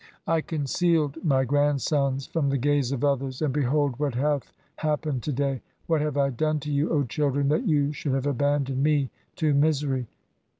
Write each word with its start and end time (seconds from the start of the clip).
I 0.25 0.41
concealed 0.41 1.23
my 1.23 1.43
grandsons 1.45 2.25
from 2.25 2.49
the 2.49 2.57
gaze 2.57 2.91
of 2.91 3.03
others, 3.03 3.39
and 3.39 3.53
behold 3.53 3.99
what 3.99 4.15
hath 4.15 4.51
happened 4.77 5.21
to 5.21 5.31
day! 5.31 5.61
What 5.85 6.01
have 6.01 6.17
I 6.17 6.31
done 6.31 6.59
to 6.61 6.71
you, 6.71 6.89
O 6.89 7.03
children, 7.03 7.49
that 7.49 7.67
you 7.67 7.93
should 7.93 8.13
have 8.13 8.25
abandoned 8.25 8.81
me 8.81 9.11
to 9.35 9.53
misery 9.53 10.07